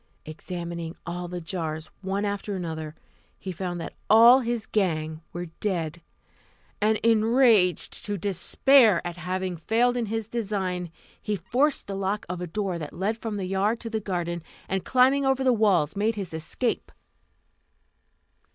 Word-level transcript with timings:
Examining 0.25 0.95
all 1.05 1.27
the 1.27 1.39
jars, 1.39 1.91
one 2.01 2.25
after 2.25 2.55
another, 2.55 2.95
he 3.37 3.51
found 3.51 3.79
that 3.79 3.93
all 4.09 4.39
his 4.39 4.65
gang 4.65 5.21
were 5.31 5.45
dead; 5.59 6.01
and, 6.81 6.97
enraged 7.03 8.03
to 8.05 8.17
despair 8.17 9.05
at 9.05 9.17
having 9.17 9.55
failed 9.55 9.95
in 9.95 10.07
his 10.07 10.27
design, 10.27 10.89
he 11.21 11.35
forced 11.35 11.85
the 11.85 11.93
lock 11.95 12.25
of 12.27 12.41
a 12.41 12.47
door 12.47 12.79
that 12.79 12.93
led 12.93 13.15
from 13.15 13.37
the 13.37 13.45
yard 13.45 13.79
to 13.79 13.91
the 13.91 13.99
garden, 13.99 14.41
and 14.67 14.83
climbing 14.83 15.23
over 15.23 15.43
the 15.43 15.53
walls 15.53 15.95
made 15.95 16.15
his 16.15 16.33
escape. 16.33 16.91